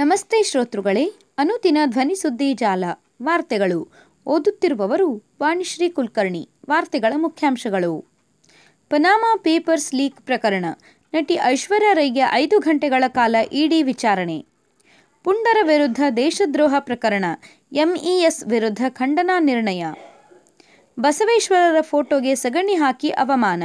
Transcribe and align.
ನಮಸ್ತೆ 0.00 0.42
ಶ್ರೋತೃಗಳೇ, 0.42 1.12
ಅನುದಿನ 1.38 1.78
ಧ್ವನಿ 1.86 2.14
ಸುದ್ದಿ 2.14 2.54
ಜಾಲ, 2.54 2.84
ವಾರ್ತೆಗಳು. 3.22 3.88
ಓದುತ್ತಿರುವವರು 4.26 5.22
ವಾಣಿಶ್ರೀ 5.42 5.88
ಕುಲಕರ್ಣಿ, 5.88 6.50
ವಾರ್ತೆಗಳ 6.68 7.12
ಮುಖ್ಯಾಂಶಗಳು. 7.16 8.04
ಪನಾಮಾ 8.90 9.36
ಪೇಪರ್ಸ್ 9.36 9.94
ಲೀಕ್ 9.94 10.22
ಪ್ರಕರಣ, 10.22 10.64
ನಟಿ 11.14 11.38
ಐಶ್ವರ್ಯ 11.44 11.86
ರೈಗೆ 11.92 12.20
ಐದು 12.32 12.58
ಗಂಟೆಗಳ 12.58 13.04
ಕಾಲ 13.08 13.36
ಇಡಿ 13.52 13.82
ವಿಚಾರಣೆ. 13.82 14.46
ಪುಂಡರ 15.24 15.56
ವಿರುದ್ಧ 15.68 16.02
ದೇಶದ್ರೋಹ 16.16 16.74
ಪ್ರಕರಣ, 16.78 17.24
ಎಂಇಎಸ್ 17.72 18.44
ವಿರುದ್ಧ 18.46 18.84
ಖಂಡನಾ 18.88 19.40
ನಿರ್ಣಯ. 19.40 19.86
ಬಸವೇಶ್ವರರ 21.00 21.80
ಫೋಟೋಗೆ 21.80 22.34
ಸಗಣಿ 22.34 22.74
ಹಾಕಿ 22.74 23.08
ಅವಮಾನ. 23.08 23.62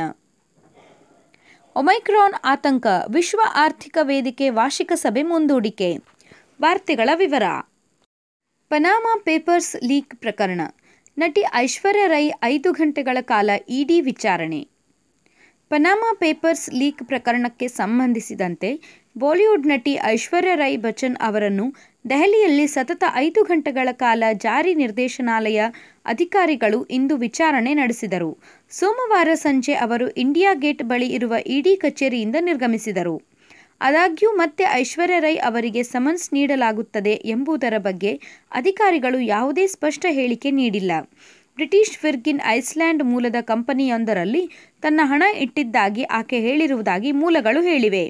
ಒಮೈಕ್ರಾನ್ 1.76 2.34
ಆತಂಕ, 2.44 2.88
ವಿಶ್ವ 3.10 3.42
ಆರ್ಥಿಕ 3.56 3.98
ವೇದಿಕೆ 4.02 4.50
ವಾರ್ಷಿಕ 4.50 4.92
ಸಭೆ 4.96 5.24
ಮುಂದೂಡಿಕೆ. 5.24 6.15
ವಾರ್ತೆಗಳ 6.62 7.10
ವಿವರ. 7.16 7.44
ಪನಾಮಾ 8.70 9.22
ಪೇಪರ್ಸ್ 9.26 9.76
ಲೀಕ್ 9.84 10.16
ಪ್ರಕರಣ. 10.16 10.62
ನಟಿ 11.18 11.44
ಐಶ್ವರ್ಯ 11.54 12.08
ರೈ 12.08 12.32
ಐದು 12.44 12.72
ಗಂಟೆಗಳ 12.72 13.18
ಕಾಲ 13.22 13.50
ಇಡಿ 13.70 14.02
ವಿಚಾರಣೆ. 14.02 14.68
ಪನಾಮಾ 15.70 16.14
ಪೇಪರ್ಸ್ 16.20 16.70
ಲೀಕ್ 16.74 17.04
ಪ್ರಕರಣಕ್ಕೆ 17.04 17.68
ಸಂಬಂಧಿಸಿದಂತೆ 17.68 18.70
ಬಾಲಿವುಡ್ 19.18 19.68
ನಟಿ 19.68 19.98
ಐಶ್ವರ್ಯ 20.04 20.56
ರೈ 20.56 20.78
ಬಚ್ಚನ್ 20.78 21.18
ಅವರನ್ನು 21.22 21.76
ದೆಹಲಿಯಲ್ಲಿ 22.10 22.68
ಸತತ 22.68 23.04
ಐದು 23.16 23.44
ಗಂಟೆಗಳ 23.44 23.90
ಕಾಲ 23.92 24.24
ಜಾರಿ 24.34 24.76
ನಿರ್ದೇಶನಾಲಯ 24.76 25.62
ಅಧಿಕಾರಿಗಳು 26.06 26.86
ಇಂದು 26.86 27.18
ವಿಚಾರಣೆ 27.18 27.74
ನಡೆಸಿದರು. 27.74 28.38
ಸೋಮವಾರ 28.70 29.28
ಸಂಜೆ 29.34 29.74
ಅವರು 29.74 30.10
ಇಂಡಿಯಾ 30.10 30.54
ಗೇಟ್ 30.54 30.84
ಬಳಿ 30.84 31.08
ಇರುವ 31.08 31.34
ಇಡಿ 31.48 31.76
ಕಚೇರಿಯಿಂದ 31.76 32.36
ನಿರ್ಗಮಿಸಿದರು. 32.40 33.35
ಆದಾಗ್ಯೂ 33.82 34.32
ಮತ್ತೆ 34.32 34.64
ಐಶ್ವರ್ಯ 34.64 35.20
ರೈ 35.20 35.36
ಅವರಿಗೆ 35.38 35.84
ಸಮನ್ಸ್ 35.84 36.34
ನೀಡಲಾಗುತ್ತದೆ 36.34 37.12
ಎಂಬುದರ 37.26 37.74
ಬಗ್ಗೆ 37.78 38.12
ಅಧಿಕಾರಿಗಳು 38.52 39.20
ಯಾವುದೇ 39.20 39.68
ಸ್ಪಷ್ಟ 39.68 40.06
ಹೇಳಿಕೆ 40.10 40.52
ನೀಡಿಲ್ಲ. 40.52 40.92
ಬ್ರಿಟಿಷ್ 41.56 41.98
ಫಿರ್ಗಿನ್ 41.98 42.42
ಐಸ್ಲ್ಯಾಂಡ್ 42.46 43.04
ಮೂಲದ 43.04 43.36
ಕಂಪನಿಯೊಂದರಲ್ಲಿ 43.42 44.44
ತನ್ನ 44.82 45.02
ಹಣ 45.04 45.24
ಇಟ್ಟಿದ್ದಾಗಿ 45.38 46.04
ಆಕೆ 46.04 46.40
ಹೇಳಿರುವುದಾಗಿ 46.40 47.12
ಮೂಲಗಳು 47.12 47.62
ಹೇಳಿವೆ. 47.62 48.06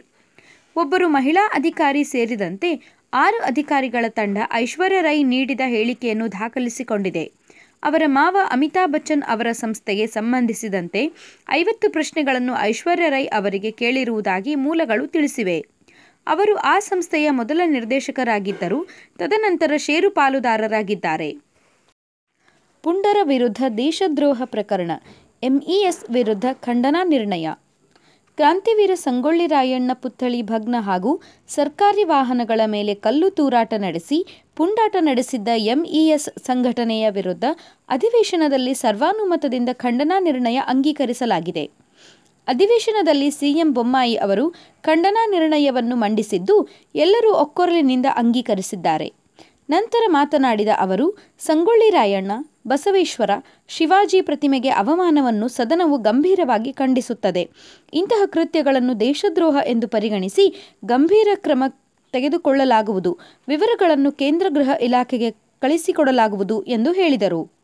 ಒಬ್ಬರು 0.76 1.08
ಮಹಿಳಾ 1.08 1.52
ಅಧಿಕಾರಿ 1.54 2.04
ಸೇರಿದಂತೆ 2.04 2.70
ಆರು 3.14 3.44
ಅಧಿಕಾರಿಗಳ 3.44 4.06
ತಂಡ 4.10 4.38
ಐಶ್ವರ್ಯ 4.54 5.02
ರೈ 5.02 5.24
ನೀಡಿದ 5.24 5.62
ಹೇಳಿಕೆಯನ್ನು 5.66 6.32
ದಾಖಲಿಸಿಕೊಂಡಿದೆ. 6.32 7.26
ಅವರ 7.86 8.04
ಮಾವ 8.08 8.38
ಅಮಿತಾಬ್ 8.52 8.92
ಬಚ್ಚನ್ 8.92 9.24
ಅವರ 9.28 9.52
ಸಂಸ್ಥೆಗೆ 9.52 10.06
ಸಂಬಂಧಿಸಿದಂತೆ 10.08 11.02
ಐವತ್ತು 11.50 11.88
ಪ್ರಶ್ನೆಗಳನ್ನು 11.90 12.54
ಐಶ್ವರ್ಯ 12.62 13.10
ರೈ 13.10 13.26
ಅವರಿಗೆ 13.26 13.72
ಕೇಳಿರುವುದಾಗಿ 13.72 14.54
ಮೂಲಗಳು 14.56 15.08
ತಿಳಿಸಿವೆ. 15.08 15.58
ಅವರು 16.28 16.56
ಆ 16.56 16.76
ಸಂಸ್ಥೆಯ 16.80 17.30
ಮೊದಲ 17.30 17.62
ನಿರ್ದೇಶಕರಾಗಿದ್ದರು 17.66 18.80
ತದನಂತರ 19.18 19.74
ಷೇರು 19.78 20.10
ಪಾಲುದಾರರಾಗಿದ್ದಾರೆ. 20.12 21.30
ಪುಂಡರ 22.84 23.18
ವಿರುದ್ಧ 23.24 23.64
ದೇಶದ್ರೋಹ 23.78 24.42
ಪ್ರಕರಣ, 24.46 24.92
ಎಂಇಎಸ್ 25.44 26.04
ವಿರುದ್ಧ 26.14 26.46
ಖಂಡನಾ 26.54 27.04
ನಿರ್ಣಯ. 27.04 27.48
ಕ್ರಾಂತಿವೀರ 28.38 28.92
ಸಂಗೊಳ್ಳಿ 28.94 29.48
ರಾಯಣ್ಣ 29.48 29.92
ಪುತ್ಥಳಿ 29.94 30.42
ಭಗ್ನ 30.42 30.76
ಹಾಗೂ 30.80 31.22
ಸರ್ಕಾರಿ 31.48 32.04
ವಾಹನಗಳ 32.04 32.62
ಮೇಲೆ 32.66 32.94
ಕಲ್ಲು 32.96 33.30
ತೂರಾಟ 33.30 33.74
ನಡೆಸಿ, 33.78 34.44
ಪುಂಡಾಟ 34.56 34.96
ನಡೆಸಿದ್ದ 35.00 35.48
ಎಂಇಎಸ್ 35.56 36.30
ಸಂಘಟನೆಯ 36.46 37.10
ವಿರುದ್ಧ 37.10 37.44
ಅಧಿವೇಶನದಲ್ಲಿ 37.90 38.74
ಸರ್ವಾನುಮತದಿಂದ 38.74 39.70
ಖಂಡನಾ 39.74 40.20
ನಿರ್ಣಯ 40.20 40.56
ಅಂಗೀಕರಿಸಲಾಗಿದೆ. 40.56 41.66
ಅಧಿವೇಶನದಲ್ಲಿ 42.48 43.32
ಸಿಎಂ 43.32 43.74
ಬೊಮ್ಮಾಯಿ 43.74 44.16
ಅವರು 44.16 44.54
ಖಂಡನಾ 44.82 45.26
ನಿರ್ಣಯವನ್ನು 45.30 45.96
ಮಂಡಿಸಿದ್ದು, 45.96 46.68
ಎಲ್ಲರೂ 46.96 47.32
ಒಕ್ಕೊರಲಿನಿಂದ 47.34 48.06
ಅಂಗೀಕರಿಸಿದ್ದಾರೆ. 48.16 49.14
ನಂತರ 49.70 50.04
ಮಾತನಾಡಿದ 50.08 50.70
ಅವರು, 50.80 51.18
ಸಂಗೊಳ್ಳಿ 51.40 51.90
ರಾಯಣ್ಣ 51.90 52.32
ಬಸವೇಶ್ವರ 52.68 53.30
ಶಿವಾಜಿ 53.68 54.22
ಪ್ರತಿಮೆಗೆ 54.22 54.70
ಅವಮಾನವನ್ನು 54.70 55.48
ಸದನವು 55.48 55.98
ಗಂಭೀರವಾಗಿ 55.98 56.74
ಖಂಡಿಸುತ್ತದೆ. 56.74 57.50
ಇಂತಹ 57.94 58.26
ಕೃತ್ಯಗಳನ್ನು 58.26 59.00
ದೇಶದ್ರೋಹ 59.00 59.58
ಎಂದು 59.66 59.88
ಪರಿಗಣಿಸಿ 59.88 60.72
ಗಂಭೀರ 60.86 61.28
ಕ್ರಮ 61.36 61.64
ತೆಗೆದುಕೊಳ್ಳಲಾಗುವುದು. 62.12 63.18
ವಿವರಗಳನ್ನು 63.48 64.12
ಕೇಂದ್ರ 64.12 64.46
ಗೃಹ 64.50 64.70
ಇಲಾಖೆಗೆ 64.82 65.32
ಕಳಿಸಿಕೊಡಲಾಗುವುದು 65.32 66.64
ಎಂದು 66.64 66.92
ಹೇಳಿದರು. 66.92 67.55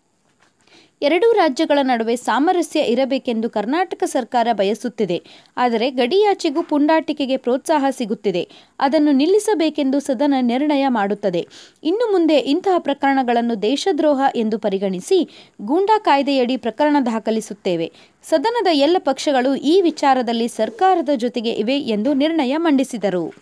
ಎರಡೂ 1.01 1.31
ರಾಜ್ಯಗಳ 1.31 1.79
ನಡುವೆ 1.81 2.15
ಸಾಮರಸ್ಯ 2.15 2.79
ಇರಬೇಕೆಂದು 2.79 3.49
ಕರ್ನಾಟಕ 3.49 4.03
ಸರ್ಕಾರ 4.03 4.47
ಬಯಸುತ್ತಿದೆ. 4.53 5.21
ಆದರೆ 5.57 5.91
ಗಡಿಯಾಚೆಗೂ 5.91 6.63
ಪುಂಡಾಟಿಕೆಗೆ 6.63 7.37
ಪ್ರೋತ್ಸಾಹ 7.37 7.85
ಸಿಗುತ್ತಿದೆ. 7.89 8.47
ಅದನ್ನು 8.79 9.11
ನಿಲ್ಲಿಸಬೇಕೆಂದು 9.11 9.99
ಸದನ 9.99 10.33
ನಿರ್ಣಯ 10.41 10.87
ಮಾಡುತ್ತದೆ. 10.87 11.47
ಇನ್ನು 11.83 12.11
ಮುಂದೆ 12.11 12.37
ಇಂತಹ 12.37 12.75
ಪ್ರಕರಣಗಳನ್ನು 12.77 13.61
ದೇಶದ್ರೋಹ 13.61 14.21
ಎಂದು 14.35 14.59
ಪರಿಗಣಿಸಿ 14.59 15.29
ಗೂಂಡಾ 15.61 15.99
ಕಾಯ್ದೆಯಡಿ 15.99 16.57
ಪ್ರಕರಣ 16.57 16.97
ದಾಖಲಿಸುತ್ತೇವೆ. 17.05 17.91
ಸದನದ 18.23 18.67
ಎಲ್ಲ 18.71 18.97
ಪಕ್ಷಗಳು 18.99 19.55
ಈ 19.55 19.81
ವಿಚಾರದಲ್ಲಿ 19.81 20.47
ಸರ್ಕಾರದ 20.47 21.09
ಜೊತೆಗೆ 21.15 21.51
ಇವೆ 21.51 21.79
ಎಂದು 21.79 22.13
ನಿರ್ಣಯ 22.13 22.57
ಮಂಡಿಸಿದರು. 22.57 23.33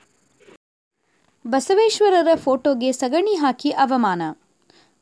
ಬಸವೇಶ್ವರರ 1.47 2.27
ಫೋಟೋಗೆ 2.35 2.91
ಸಗಣಿ 2.91 3.35
ಹಾಕಿ 3.35 3.69
ಅವಮಾನ. 3.69 4.21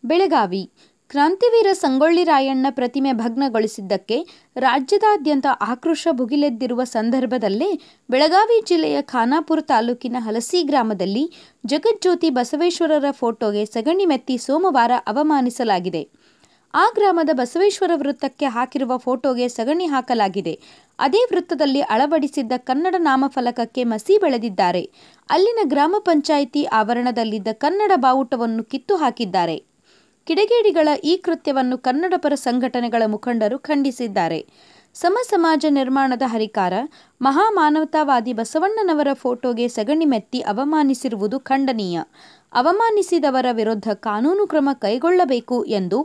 ಬೆಳಗಾವಿ 0.05 0.69
ಕ್ರಾಂತಿವೀರ 1.09 1.67
ಸಂಗೊಳ್ಳಿ 1.73 2.23
ರಾಯಣ್ಣ 2.23 2.67
ಪ್ರತಿಮೆ 2.69 3.11
ಭಗ್ನಗೊಳಿಸಿದ್ದಕ್ಕೆ 3.13 4.17
ರಾಜ್ಯದಾದ್ಯಂತ 4.55 5.45
ಆಕ್ರೋಶ 5.61 6.07
ಭುಗಿಲೆದ್ದಿರುವ 6.11 6.83
ಸಂದರ್ಭದಲ್ಲೇ 6.83 7.69
ಬೆಳಗಾವಿ 8.09 8.61
ಜಿಲ್ಲೆಯ 8.67 9.01
ಖಾನಾಪುರ 9.01 9.59
ತಾಲೂಕಿನ 9.61 10.15
ಹಲಸಿ 10.19 10.63
ಗ್ರಾಮದಲ್ಲಿ 10.63 11.23
ಜಗಜ್ಯೋತಿ 11.65 12.29
ಬಸವೇಶ್ವರರ 12.29 13.05
ಫೋಟೋಗೆ 13.11 13.65
ಸಗಣಿ 13.65 14.05
ಮೆತ್ತಿ 14.05 14.37
ಸೋಮವಾರ 14.37 14.91
ಅವಮಾನಿಸಲಾಗಿದೆ. 15.07 16.07
ಆ 16.73 16.85
ಗ್ರಾಮದ 16.95 17.29
ಬಸವೇಶ್ವರ 17.33 17.91
ವೃತ್ತಕ್ಕೆ 17.95 18.45
ಹಾಕಿರುವ 18.45 18.97
ಫೋಟೋಗೆ 18.97 19.47
ಸಗಣಿ 19.47 19.85
ಹಾಕಲಾಗಿದೆ. 19.85 20.59
ಅದೇ 20.99 21.23
ವೃತ್ತದಲ್ಲಿ 21.23 21.81
ಅಳವಡಿಸಿದ್ದ 21.81 22.51
ಕನ್ನಡ 22.57 22.95
ನಾಮಫಲಕಕ್ಕೆ 22.97 23.83
ಮಸಿ 23.83 24.17
ಬೆಳೆದಿದ್ದಾರೆ. 24.17 24.83
ಅಲ್ಲಿನ 25.29 25.59
ಗ್ರಾಮ 25.63 25.95
ಪಂಚಾಯಿತಿ 25.99 26.63
ಆವರಣದಲ್ಲಿದ್ದ 26.63 27.47
ಕನ್ನಡ 27.53 27.91
ಬಾವುಟವನ್ನು 27.95 28.63
ಕಿತ್ತು 28.63 28.95
ಹಾಕಿದ್ದಾರೆ. 28.95 29.66
ಕಿಡಿಗೇಡಿಗಳ 30.27 30.89
ಈ 31.03 31.17
ಕೃತ್ಯವನ್ನು 31.17 31.77
ಕನ್ನಡಪರ 31.77 32.33
ಸಂಘಟನೆಗಳ 32.35 33.03
ಮುಖಂಡರು 33.05 33.59
ಖಂಡಿಸಿದ್ದಾರೆ. 33.59 34.39
ಸಮ 34.93 35.17
ಸಮಾಜ 35.29 35.65
ನಿರ್ಮಾಣದ 35.69 36.21
ಹರಿಕಾರ, 36.25 36.73
ಮಹಾಮಾನವತಾವಾದಿ 37.21 38.33
ಬಸವಣ್ಣನವರ 38.33 39.07
ಫೋಟೋಗೆ 39.13 39.67
ಸಗಣಿ 39.67 40.05
ಮೆತ್ತಿ 40.05 40.39
ಅವಮಾನಿಸಿರುವುದು 40.41 41.39
ಖಂಡನೀಯ. 41.39 41.99
ಅವಮಾನಿಸಿದವರ 42.53 43.45
ವಿರುದ್ಧ 43.51 43.87
ಕಾನೂನು 43.93 44.47
ಕ್ರಮ 44.47 44.69
ಕೈಗೊಳ್ಳಬೇಕು 44.73 45.63
ಎಂದು 45.63 45.99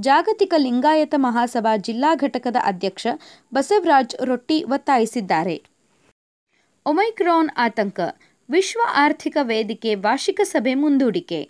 ಜಾಗತಿಕ 0.00 0.54
ಲಿಂಗಾಯತ 0.56 1.14
ಮಹಾಸಭಾ 1.16 1.76
ಜಿಲ್ಲಾ 1.76 2.14
ಘಟಕದ 2.14 2.56
ಅಧ್ಯಕ್ಷ 2.64 3.06
ಬಸವರಾಜ್ 3.54 4.16
ರೊಟ್ಟಿ 4.24 4.58
ಒತ್ತಾಯಿಸಿದ್ದಾರೆ. 4.62 5.56
ಒಮೈಕ್ರಾನ್ 6.86 7.50
ಆತಂಕ, 7.58 8.00
ವಿಶ್ವ 8.50 8.80
ಆರ್ಥಿಕ 8.96 9.36
ವೇದಿಕೆ 9.42 9.94
ವಾರ್ಷಿಕ 9.94 10.40
ಸಭೆ 10.44 10.74
ಮುಂದೂಡಿಕೆ. 10.74 11.40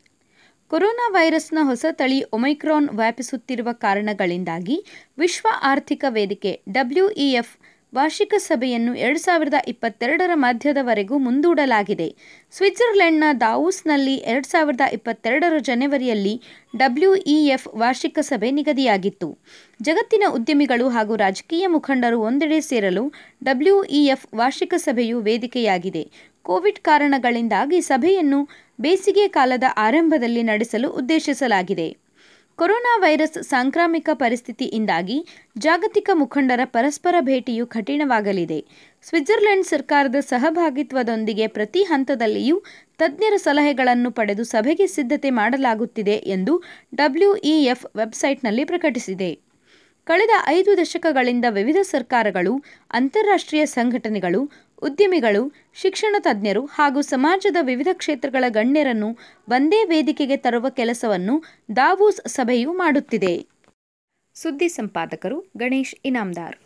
ಕೊರೋನಾ 0.70 1.04
ವೈರಸ್ನ 1.14 1.58
ಹೊಸ 1.62 1.84
ತಳಿ 1.98 2.16
ಒಮೈಕ್ರಾನ್ 2.36 2.88
ವ್ಯಾಪಿಸುತ್ತಿರುವ 2.98 3.68
ಕಾರಣಗಳಿಂದಾಗಿ 3.84 4.76
ವಿಶ್ವ 5.18 5.48
ಆರ್ಥಿಕ 5.62 6.04
ವೇದಿಕೆ 6.16 6.52
ಡಬ್ಲ್ಯೂಇಎಫ್ 6.68 7.52
ವಾರ್ಷಿಕ 7.92 8.34
ಸಭೆಯನ್ನು 8.36 8.92
ಎರಡು 8.94 9.18
ಸಾವಿರದ 9.18 9.58
ಇಪ್ಪತ್ತೆರಡರ 9.68 10.30
ಮಧ್ಯದವರೆಗೂ 10.34 11.18
ಮುಂದೂಡಲಾಗಿದೆ. 11.18 12.08
ಸ್ವಿಟ್ಜರ್ಲೆಂಡ್ನ 12.52 13.28
ದಾವೂಸ್ನಲ್ಲಿ 13.40 14.16
ಎರಡು 14.32 14.48
ಸಾವಿರದ 14.48 14.86
ಇಪ್ಪತ್ತೆರಡರ 14.92 15.58
ಜನವರಿಯಲ್ಲಿ 15.58 16.34
ಡಬ್ಲ್ಯೂಇಎಫ್ 16.76 17.66
ವಾರ್ಷಿಕ 17.82 18.18
ಸಭೆ 18.30 18.50
ನಿಗದಿಯಾಗಿತ್ತು. 18.50 19.28
ಜಗತ್ತಿನ 19.82 20.24
ಉದ್ಯಮಿಗಳು 20.38 20.88
ಹಾಗೂ 20.88 21.16
ರಾಜಕೀಯ 21.16 21.66
ಮುಖಂಡರು 21.76 22.18
ಒಂದೆಡೆ 22.20 22.60
ಸೇರಲು 22.70 23.04
ಡಬ್ಲ್ಯೂಇಎಫ್ 23.44 24.26
ವಾರ್ಷಿಕ 24.34 24.74
ಸಭೆಯು 24.76 25.20
ವೇದಿಕೆಯಾಗಿದೆ. 25.20 26.04
ಕೋವಿಡ್ 26.48 26.78
ಕಾರಣಗಳಿಂದಾಗಿ 26.78 27.80
ಸಭೆಯನ್ನು 27.80 28.48
ಬೇಸಿಗೆ 28.80 29.28
ಕಾಲದ 29.28 29.66
ಆರಂಭದಲ್ಲಿ 29.76 30.42
ನಡೆಸಲು 30.42 30.90
ಉದ್ದೇಶಿಸಲಾಗಿದೆ. 30.90 31.88
ಕೊರೋನಾ 32.58 32.92
ವೈರಸ್ 32.96 33.42
ಸಾಂಕ್ರಾಮಿಕ 33.42 34.08
ಪರಿಸ್ಥಿತಿಯಿಂದಾಗಿ 34.12 35.16
ಜಾಗತಿಕ 35.58 36.10
ಮುಖಂಡರ 36.14 36.60
ಪರಸ್ಪರ 36.64 37.14
ಭೇಟಿಯು 37.20 37.66
ಕಠಿಣವಾಗಲಿದೆ. 37.66 38.64
ಸ್ವಿಟ್ಜರ್ಲೆಂಡ್ 39.08 39.66
ಸರ್ಕಾರದ 39.66 40.14
ಸಹಭಾಗಿತ್ವದೊಂದಿಗೆ 40.20 41.46
ಪ್ರತಿ 41.46 41.82
ಹಂತದಲ್ಲಿಯೂ 41.82 42.56
ತಜ್ಞರ 42.98 43.36
ಸಲಹೆಗಳನ್ನು 43.36 44.10
ಪಡೆದು 44.10 44.44
ಸಭೆಗೆ 44.44 44.86
ಸಿದ್ಧತೆ 44.86 45.30
ಮಾಡಲಾಗುತ್ತಿದೆ 45.30 46.16
ಎಂದು 46.36 46.62
ಡಬ್ಲ್ಯೂಇಎಫ್ 46.94 47.86
ವೆಬ್ಸೈಟ್ನಲ್ಲಿ 47.96 48.64
ಪ್ರಕಟಿಸಿದೆ. 48.64 49.30
ಕಳೆದ 50.06 50.34
ಐದು 50.46 50.76
ದಶಕಗಳಿಂದ 50.76 51.44
ವಿವಿಧ 51.50 51.76
ಸರ್ಕಾರಗಳು, 51.82 52.52
ಅಂತಾರಾಷ್ಟ್ರೀಯ 52.90 53.66
ಸಂಘಟನೆಗಳು 53.66 54.40
ಉದ್ಯಮಿಗಳು, 54.82 55.52
ಶಿಕ್ಷಣ 55.74 56.16
ತಜ್ಞರು 56.18 56.64
ಹಾಗೂ 56.64 57.00
ಸಮಾಜದ 57.00 57.56
ವಿವಿಧ 57.60 57.88
ಕ್ಷೇತ್ರಗಳ 57.92 58.44
ಗಣ್ಯರನ್ನು 58.48 59.16
ಒಂದೇ 59.48 59.84
ವೇದಿಕೆಗೆ 59.84 60.36
ತರುವ 60.36 60.68
ಕೆಲಸವನ್ನು 60.68 61.42
ದಾವೂಸ್ 61.76 62.28
ಸಭೆಯು 62.28 62.72
ಮಾಡುತ್ತಿದೆ. 62.72 63.46
ಸುದ್ದಿ 64.34 64.68
ಸಂಪಾದಕರು 64.68 65.44
ಗಣೇಶ್ 65.56 65.94
ಇನಾಮ್ದಾರ್. 66.04 66.56